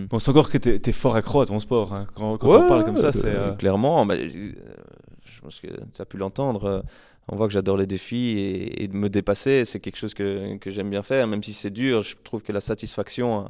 [0.08, 1.94] bon, c'est encore que tu es, fort accro à ton sport.
[1.94, 2.06] Hein.
[2.14, 4.06] Quand, quand on parle comme ça, c'est clairement.
[4.06, 6.84] Bah, je pense que tu as pu l'entendre
[7.32, 10.72] on voit que j'adore les défis et, de me dépasser, c'est quelque chose que, que
[10.72, 12.02] j'aime bien faire, même si c'est dur.
[12.02, 13.48] Je trouve que la satisfaction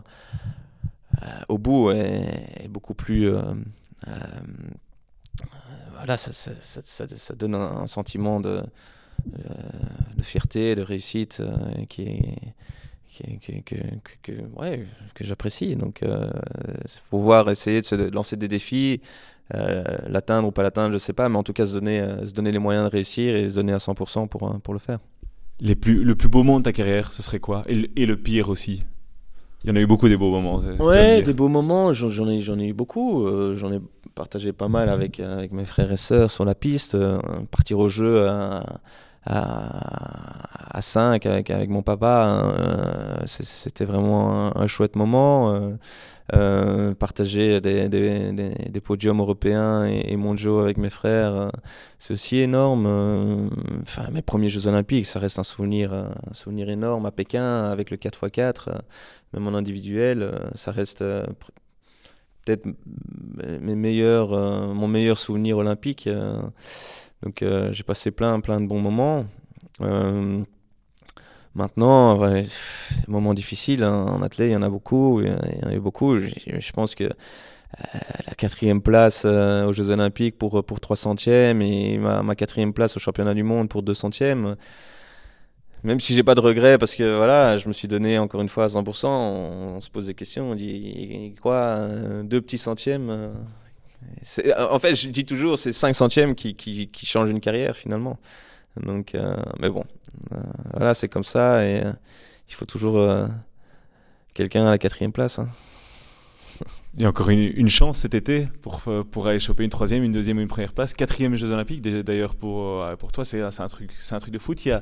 [1.24, 3.30] euh, au bout est, beaucoup plus.
[3.30, 3.42] Euh,
[4.08, 4.14] euh,
[5.96, 8.64] voilà, ça, ça, donne un, sentiment de,
[9.26, 11.42] de, fierté, de réussite
[11.90, 12.36] qui est.
[13.18, 13.76] Que, que,
[14.22, 15.76] que, ouais, que j'apprécie.
[15.76, 19.02] Donc, il faut pouvoir essayer de se lancer des défis,
[19.56, 22.26] euh, l'atteindre ou pas l'atteindre, je sais pas, mais en tout cas se donner, euh,
[22.26, 24.80] se donner les moyens de réussir et se donner à 100% pour, euh, pour le
[24.80, 25.00] faire.
[25.60, 27.64] Les plus, le plus beau moment de ta carrière, ce serait quoi?
[27.68, 28.84] Et, et, le pire aussi?
[29.64, 30.60] Il y en a eu beaucoup des beaux moments.
[30.80, 33.28] Ouais, des beaux moments, j'en ai, j'en ai eu beaucoup.
[33.56, 33.80] j'en ai
[34.16, 36.98] partagé pas mal avec, avec mes frères et sœurs sur la piste.
[37.52, 38.80] partir au jeu à,
[39.26, 45.78] à, 5 avec, mon papa, hein, c'était vraiment un, chouette moment.
[46.36, 51.50] Euh, partager des, podiums européens et, mondiaux avec mes frères, euh,
[51.98, 52.86] c'est aussi énorme.
[52.86, 53.50] Euh,
[53.82, 57.90] enfin, mes premiers Jeux Olympiques, ça reste un souvenir, un souvenir énorme à Pékin avec
[57.90, 58.80] le 4x4,
[59.34, 62.68] même en individuel, ça reste peut-être
[63.62, 64.30] mes meilleurs,
[64.74, 66.08] mon meilleur souvenir olympique.
[67.24, 69.26] Donc j'ai passé plein, plein de bons moments.
[71.56, 75.22] Maintenant, ouais, des moments difficiles hein, en athlète, il y en a beaucoup.
[75.22, 76.20] Il y en a eu beaucoup.
[76.20, 81.98] Je, pense que euh, la quatrième place euh, aux Jeux Olympiques pour, pour 300e et
[81.98, 84.56] ma, quatrième place au championnat du monde pour 200e,
[85.84, 88.50] même si j'ai pas de regrets parce que voilà, je me suis donné encore une
[88.50, 93.34] fois à 100%, on, se pose des questions, on dit quoi, euh, deux petits centièmes
[94.58, 98.18] En fait, je dis toujours, c'est 5 centièmes qui, qui, qui changent une carrière finalement.
[98.84, 99.84] Donc, euh, mais bon,
[100.32, 100.38] euh,
[100.74, 101.92] voilà, c'est comme ça et euh,
[102.48, 103.08] il faut toujours
[104.34, 105.40] quelqu'un à la quatrième place.
[105.40, 105.50] Hein.
[106.96, 108.82] Il y a encore une, chance cet été pour,
[109.12, 110.94] pour aller choper une troisième, une deuxième une première place.
[110.94, 114.66] Quatrième Jeux Olympiques, d'ailleurs, pour, pour toi, c'est un, truc, un truc de foot.
[114.66, 114.82] Il y a,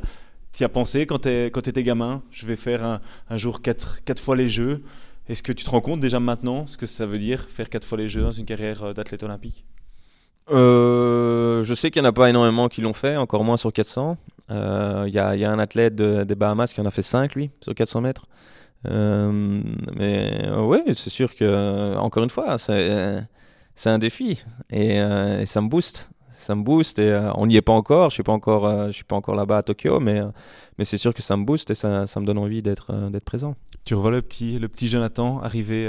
[0.54, 2.24] tu as pensé quand tu étais gamin?
[2.32, 4.82] Je vais faire un, un jour quatre, quatre, fois les Jeux.
[5.30, 7.86] Est-ce que tu te rends compte déjà maintenant ce que ça veut dire faire quatre
[7.86, 9.66] fois les Jeux dans une carrière euh, d'athlète olympique?
[10.50, 13.74] Euh, Je sais qu'il n'y en a pas énormément qui l'ont fait, encore moins sur
[13.74, 14.18] 400.
[14.50, 17.36] Il euh, y, a, y, a, un athlète des Bahamas qui en a fait 5,
[17.36, 18.26] lui, sur 400 mètres.
[18.86, 25.02] mais oui, c'est sûr que, encore une fois, c'est un défi et,
[25.46, 26.10] ça me booste
[26.40, 28.12] ça me booste et on n'y est pas encore.
[28.12, 30.22] Je suis pas encore, je suis pas encore là-bas à Tokyo, mais
[30.84, 32.94] c'est sûr que ça me booste et ça, me donne envie d'être
[33.26, 33.56] présent.
[33.88, 35.88] Tu revois le petit le petit Jonathan arriver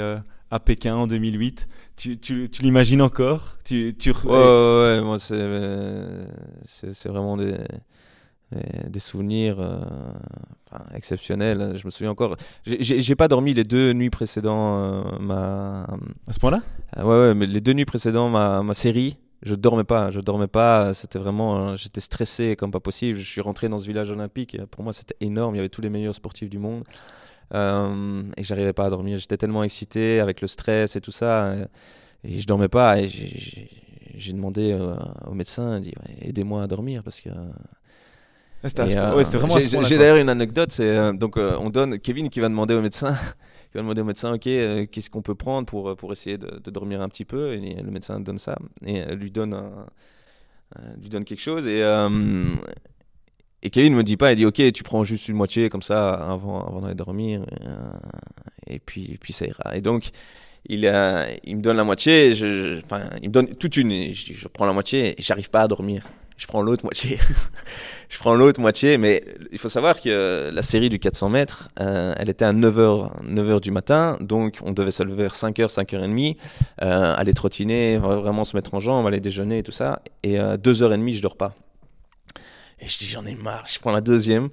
[0.49, 1.67] à Pékin en 2008.
[1.97, 3.57] Tu, tu, tu l'imagines encore?
[3.65, 4.11] Tu, tu...
[4.11, 5.35] Ouais, ouais, moi c'est
[6.63, 7.57] c'est vraiment des
[8.87, 9.57] des souvenirs
[10.93, 11.73] exceptionnels.
[11.75, 12.37] Je me souviens encore.
[12.65, 15.19] J'ai pas dormi les deux nuits précédentes.
[15.19, 15.81] ma...
[16.25, 16.61] À ce point-là?
[16.95, 20.47] Ouais, ouais, mais les deux nuits précédentes, ma, ma série, je dormais pas, je dormais
[20.47, 20.93] pas.
[20.93, 23.19] C'était vraiment, j'étais stressé comme pas possible.
[23.19, 24.55] Je suis rentré dans ce village olympique.
[24.55, 25.55] Et pour moi, c'était énorme.
[25.55, 26.85] Il y avait tous les meilleurs sportifs du monde.
[27.53, 29.17] Euh, et j'arrivais pas à dormir.
[29.17, 31.55] J'étais tellement excité avec le stress et tout ça.
[32.23, 32.99] Et, je dormais pas.
[32.99, 37.29] Et j'ai demandé euh, au médecin, dit aidez-moi à dormir parce que.
[38.65, 39.57] C'était euh, vraiment.
[39.59, 40.71] J'ai d'ailleurs une anecdote.
[40.71, 43.15] C'est euh, donc on donne Kevin qui va demander au médecin
[43.73, 46.37] il va demander au médecin, ok, euh, qu'est-ce qu'on peut prendre pour, euh, pour essayer
[46.37, 47.53] de, dormir un petit peu?
[47.53, 49.55] Et le médecin donne ça et euh, lui donne,
[50.99, 51.67] lui donne quelque chose.
[51.67, 51.83] Et,
[53.63, 56.13] et Kevin me dit pas, il dit, ok, tu prends juste une moitié comme ça
[56.13, 57.45] avant, avant d'aller dormir.
[58.67, 59.75] Et, puis, puis ça ira.
[59.75, 60.11] Et donc,
[60.67, 62.31] il, me donne la moitié,
[62.85, 66.03] enfin, il me donne toute une, je, prends la moitié et j'arrive pas à dormir
[66.39, 67.19] je prends l'autre moitié.
[68.09, 72.13] je prends l'autre moitié, mais il faut savoir que la série du 400 mètres, euh,
[72.17, 76.37] elle était à 9h, 9h du matin, donc on devait se lever vers 5h, 5h30,
[76.81, 80.55] euh, aller trottiner, vraiment se mettre en jambe, aller déjeuner et tout ça, et euh,
[80.55, 81.53] 2h30, je dors pas.
[82.79, 84.49] Et je dis, j'en ai marre, je prends la deuxième.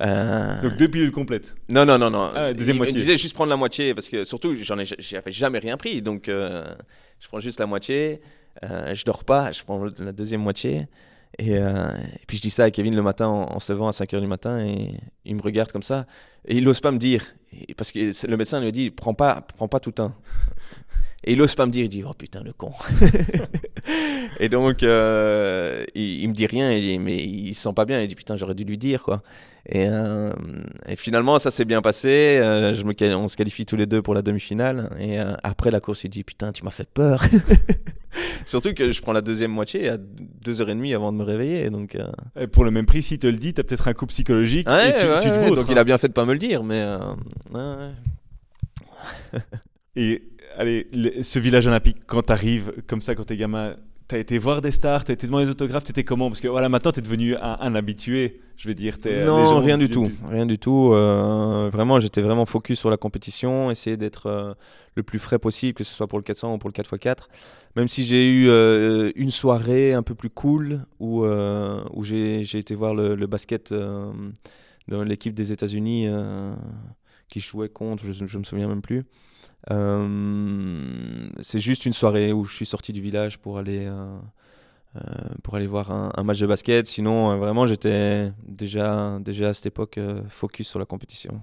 [0.00, 1.56] Euh, donc deux pilules complètes.
[1.68, 2.30] Non, non, non, non.
[2.34, 2.92] Ah, deuxième moitié.
[2.92, 6.00] Je disais juste prendre la moitié parce que surtout, j'en ai, j'avais jamais rien pris,
[6.02, 8.20] donc je prends juste la moitié.
[8.62, 10.86] je dors pas, je prends la deuxième moitié.
[11.40, 14.20] Euh, et, puis je dis ça à Kevin le matin en, se levant à 5h
[14.20, 16.06] du matin et il me regarde comme ça.
[16.46, 17.24] Et il n'ose pas me dire,
[17.76, 20.14] parce que le médecin lui dit prends pas, prends pas tout un.
[21.22, 22.72] Et il n'ose pas me dire, il dit oh putain le con.
[24.40, 28.00] et donc euh, il, il, me dit rien, mais il se sent pas bien.
[28.00, 29.22] Il dit putain j'aurais dû lui dire quoi.
[29.66, 30.32] Et, euh,
[30.88, 32.38] et, finalement, ça s'est bien passé.
[32.40, 34.96] Euh, je me, on se qualifie tous les deux pour la demi-finale.
[34.98, 37.22] Et après la course, il dit Putain, tu m'as fait peur.
[38.46, 41.68] Surtout que je prends la deuxième moitié à 2h30 avant de me réveiller.
[41.68, 41.98] Donc,
[42.34, 44.66] et pour le même prix, s'il te le dit, tu as peut-être un coup psychologique.
[44.70, 45.84] et tu, tu te donc il a hein.
[45.84, 46.64] bien fait de pas me le dire.
[46.64, 46.82] Mais
[49.96, 50.22] et
[50.56, 50.88] allez,
[51.22, 53.76] ce village olympique, quand tu arrives comme ça, quand tu es gamin,
[54.10, 56.28] tu as été voir des stars, tu as été devant les autographes, étais comment?
[56.28, 58.96] Parce que voilà, maintenant tu es devenu un, habitué, je vais dire.
[59.24, 60.92] non, rien du tout, rien du tout.
[60.92, 64.54] Euh, vraiment, j'étais vraiment focus sur la compétition, essayer d'être euh,
[64.96, 67.28] le plus frais possible, que ce soit pour le 400 ou pour le 4x4.
[67.76, 72.74] Même si j'ai eu euh, une soirée un peu plus cool où, où j'ai été
[72.74, 76.08] voir le, basket de l'équipe des États-Unis
[77.30, 79.04] qui jouait contre, je, je me souviens même plus.
[79.70, 84.16] Euh, c'est juste une soirée où je suis sorti du village pour aller, euh,
[84.96, 85.00] euh,
[85.42, 86.86] pour aller voir un, match de basket.
[86.86, 91.40] Sinon, vraiment, j'étais déjà, déjà à cette époque focus sur la compétition.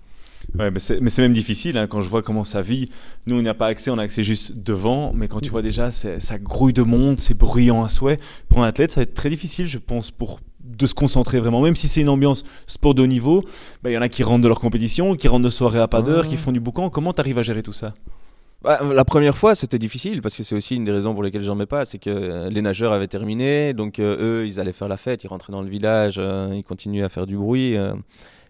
[0.57, 2.89] Ouais, mais c'est même difficile hein, quand je vois comment ça vit.
[3.25, 5.91] Nous, on n'a pas accès, on a accès juste devant, mais quand tu vois déjà
[5.91, 8.19] ça grouille de monde, c'est bruyant à souhait.
[8.47, 10.39] Pour un athlète, ça va être très difficile, je pense, pour
[10.77, 13.43] de se concentrer vraiment, même si c'est une ambiance sport de haut niveau,
[13.81, 15.87] bah, il y en a qui rentrent de leur compétition, qui rentrent de soirée à
[15.87, 16.89] pas d'heure, qui font du boucan.
[16.89, 17.93] Comment tu arrives à gérer tout ça?
[18.63, 21.43] Bah, la première fois, c'était difficile parce que c'est aussi une des raisons pour lesquelles
[21.43, 24.73] j'en mets pas, c'est que euh, les nageurs avaient terminé, donc euh, eux, ils allaient
[24.73, 27.77] faire la fête, ils rentraient dans le village, euh, ils continuaient à faire du bruit,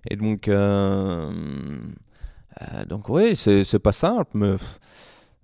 [0.09, 0.49] et donc,
[2.87, 4.55] donc oui, c'est pas simple, mais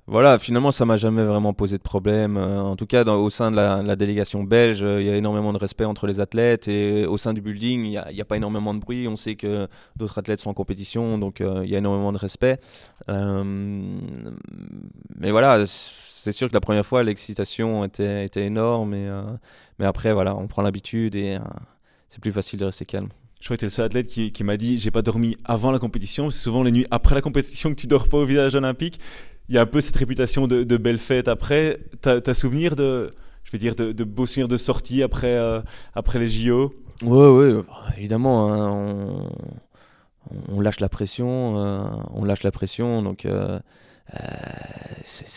[0.06, 2.36] voilà, finalement, ça m'a jamais vraiment posé de problème.
[2.36, 5.16] Euh, en tout cas, dans, au sein de la, délégation belge, euh, il y a
[5.16, 8.36] énormément de respect entre les athlètes et au sein du building, il n'y a, pas
[8.36, 9.08] énormément de bruit.
[9.08, 12.18] On sait que d'autres athlètes sont en compétition, donc euh, il y a énormément de
[12.18, 12.60] respect.
[13.08, 13.22] mais
[15.32, 18.96] voilà, c'est sûr que la première fois, l'excitation était, énorme,
[19.80, 21.38] mais après, voilà, on prend l'habitude et
[22.10, 23.08] c'est plus facile de rester calme.
[23.40, 25.36] Je crois que tu es le seul athlète qui, qui m'a dit j'ai pas dormi
[25.44, 26.30] avant la compétition.
[26.30, 29.02] C'est souvent les nuits après la compétition que tu dors pas au village olympique
[29.50, 31.80] il y a un peu cette réputation de, de belle fête après.
[32.02, 33.12] T'as as souvenir de,
[33.44, 35.62] je vais dire, de, beaux souvenirs de sortie après, euh,
[35.94, 37.64] après les JO Oui, oui,
[37.98, 38.52] évidemment.
[38.52, 39.28] Hein,
[40.50, 43.02] on, lâche la pression, euh, on lâche la pression.
[43.02, 43.60] Donc, euh,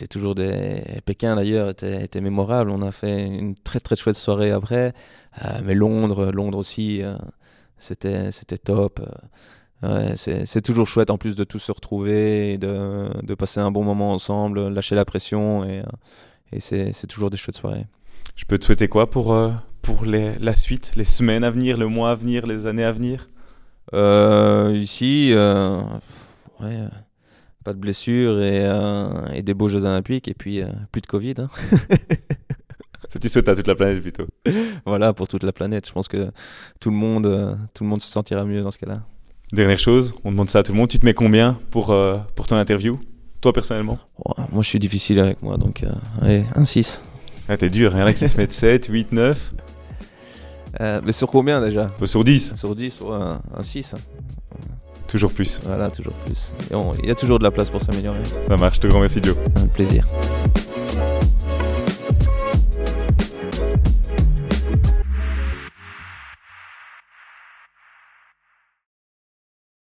[0.09, 0.83] toujours des.
[1.05, 2.71] Pékin d'ailleurs était, était, mémorable.
[2.71, 4.92] On a fait une très très chouette soirée après.
[5.64, 7.03] mais Londres, Londres aussi,
[7.79, 9.01] c'était c'était top.
[9.83, 13.85] C'est toujours chouette en plus de tous se retrouver, et de, de, passer un bon
[13.85, 15.83] moment ensemble, lâcher la pression et,
[16.53, 17.87] et c'est toujours des chouettes soirées.
[18.35, 19.37] Je peux te souhaiter quoi pour,
[19.83, 22.93] pour les, la suite, les semaines à venir, le mois à venir, les années à
[22.93, 23.29] venir?
[23.95, 25.81] Euh, Ici, euh,
[26.61, 26.89] ouais,
[27.65, 30.62] pas de blessures et, euh, et, des beaux Jeux Olympiques et puis
[30.93, 31.35] plus de Covid.
[31.39, 31.49] Hein.
[33.09, 34.27] Ça tu souhaites à toute la planète plutôt.
[34.85, 35.87] voilà, pour toute la planète.
[35.87, 36.33] Je pense que
[36.81, 39.03] tout le monde, tout le monde se sentira mieux dans ce cas-là.
[39.53, 40.89] Dernière chose, on demande ça à tout le monde.
[40.89, 41.95] Tu te mets combien pour,
[42.35, 42.99] pour ton interview
[43.41, 43.99] Toi personnellement?
[44.53, 45.85] Moi je suis difficile avec moi, donc
[46.21, 47.01] allez, un 6.
[47.49, 49.55] Ah, t'es dur, il y en a qui se mettent 7, 8, 9.
[50.81, 51.91] Euh, mais sur combien déjà?
[52.05, 53.17] Sur 10 Sur 10, ouais,
[53.57, 53.95] un, 6.
[53.95, 53.99] Hein.
[55.07, 55.61] Toujours plus.
[55.63, 56.53] Voilà, toujours plus.
[57.03, 58.25] Il y a toujours de la place pour s'améliorer.
[58.49, 59.37] Ça marche, je te remercie Joe.
[59.57, 60.07] Un plaisir.